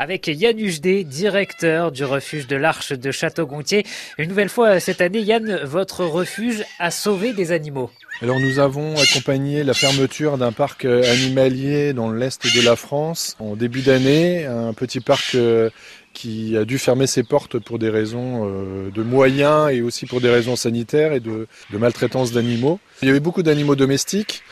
[0.00, 3.84] avec Yann Hugedé, directeur du refuge de l'Arche de Château-Gontier.
[4.16, 7.90] Une nouvelle fois cette année, Yann, votre refuge a sauvé des animaux.
[8.22, 13.56] Alors nous avons accompagné la fermeture d'un parc animalier dans l'est de la France en
[13.56, 15.70] début d'année, un petit parc euh,
[16.12, 20.20] qui a dû fermer ses portes pour des raisons euh, de moyens et aussi pour
[20.20, 22.80] des raisons sanitaires et de, maltraitance d'animaux.
[23.00, 24.42] Il y avait beaucoup d'animaux domestiques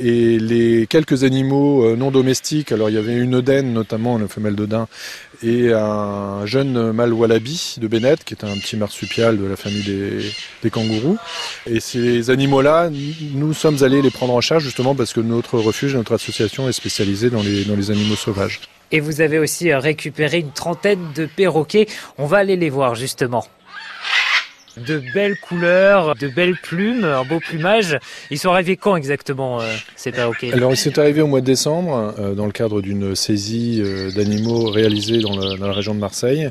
[0.00, 4.28] et les quelques animaux euh, non domestiques, alors il y avait une Oden notamment, une
[4.28, 4.88] femelle d'Odin,
[5.42, 9.84] et un jeune mâle wallaby de Bennett, qui est un petit marsupial de la famille
[9.84, 10.20] des,
[10.62, 11.18] des kangourous.
[11.66, 12.90] Et ces animaux-là,
[13.20, 16.72] nous sommes allés les prendre en charge justement parce que notre refuge, notre association est
[16.72, 18.60] spécialisée dans les, dans les animaux sauvages.
[18.90, 21.86] Et vous avez aussi euh, récupéré une trentaine de perroquets.
[22.16, 23.46] On va aller les voir justement
[24.78, 27.98] de belles couleurs, de belles plumes, un beau plumage.
[28.30, 29.64] Ils sont arrivés quand exactement euh,
[29.96, 30.52] ces perroquets?
[30.52, 34.10] Alors ils sont arrivés au mois de décembre euh, dans le cadre d'une saisie euh,
[34.10, 36.50] d'animaux réalisée dans, la région de Marseille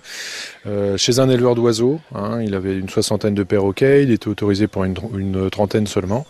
[0.98, 2.02] chez un éleveur d'oiseaux.
[2.14, 2.42] Hein.
[2.42, 6.28] il avait une soixantaine de perroquets, il était autorisé pour une, une trentaine seulement.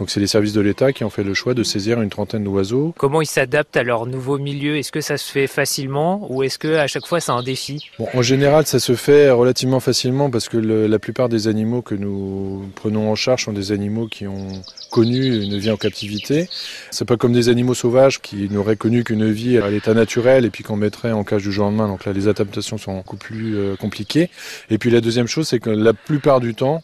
[0.00, 2.42] Donc c'est les services de l'État qui ont fait le choix de saisir une trentaine
[2.42, 2.92] d'oiseaux.
[2.98, 4.76] Comment ils s'adaptent à leur nouveau milieu?
[4.76, 7.90] Est-ce que ça se fait facilement ou est-ce que à chaque fois c'est un défi?
[8.00, 11.82] Bon, En général ça se fait relativement facilement parce que la plupart des des animaux
[11.82, 14.48] que nous prenons en charge sont des animaux qui ont
[14.90, 16.48] connu une vie en captivité.
[16.90, 20.50] C'est pas comme des animaux sauvages qui n'auraient connu qu'une vie à l'état naturel et
[20.50, 21.88] puis qu'on mettrait en cage du jour au lendemain.
[21.88, 24.30] Donc là, les adaptations sont beaucoup plus euh, compliquées.
[24.70, 26.82] Et puis la deuxième chose, c'est que la plupart du temps,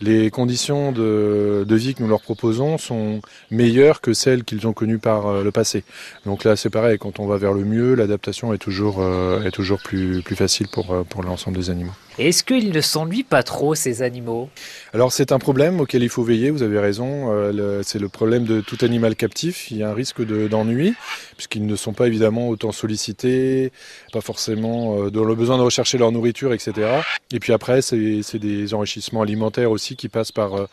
[0.00, 4.98] les conditions de, vie que nous leur proposons sont meilleures que celles qu'ils ont connues
[4.98, 5.84] par euh, le passé.
[6.26, 9.52] Donc là, c'est pareil, quand on va vers le mieux, l'adaptation est toujours, euh, est
[9.52, 11.92] toujours plus, facile pour l'ensemble des animaux.
[12.18, 14.50] Est-ce qu'ils ne s'ennuient pas trop, ces animaux?
[14.92, 17.32] Alors c'est un problème auquel il faut veiller, vous avez raison.
[17.32, 19.70] Euh, c'est le problème de tout animal captif.
[19.70, 20.94] Il y a un risque d'ennui,
[21.42, 23.72] puisqu'ils ne sont pas évidemment autant sollicités,
[24.12, 27.00] pas forcément euh, dans le besoin de rechercher leur nourriture, etc.
[27.32, 30.66] Et puis après, c'est des enrichissements alimentaires aussi qui passent par, euh,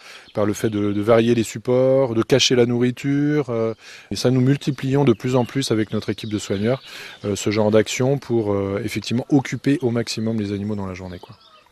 [0.46, 3.52] le fait de, de varier les supports, de cacher la nourriture.
[4.12, 6.82] et ça, nous multiplions de plus en plus avec notre équipe de soigneurs
[7.36, 11.20] ce genre d'action pour effectivement occuper au maximum les animaux dans la journée.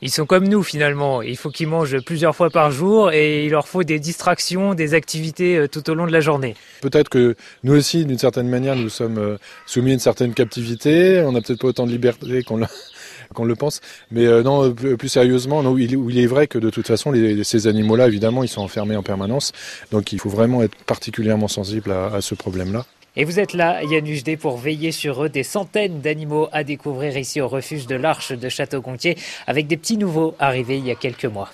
[0.01, 1.23] Ils sont comme nous finalement.
[1.23, 4.93] Il faut qu'ils mangent plusieurs fois par jour et il leur faut des distractions, des
[4.93, 6.55] activités euh, tout au long de la journée.
[6.81, 11.23] Peut-être que nous aussi, d'une certaine manière, nous sommes euh, soumis à une certaine captivité.
[11.25, 13.81] On n'a peut-être pas autant de liberté qu'on le, pense.
[14.11, 17.11] Mais euh, non, plus sérieusement, il, est vrai que de toute façon,
[17.43, 19.51] ces animaux-là, évidemment, ils sont enfermés en permanence.
[19.91, 22.85] Donc il faut vraiment être particulièrement sensible à ce problème-là.
[23.19, 25.29] Et vous êtes là, Yann Hugedé, pour veiller sur eux.
[25.29, 29.17] Des centaines d'animaux à découvrir ici au refuge de l'Arche de Château-Gontier,
[29.47, 31.49] avec des petits nouveaux arrivés il y a quelques mois.